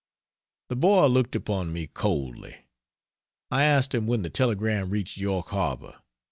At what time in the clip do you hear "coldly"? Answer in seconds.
1.85-2.57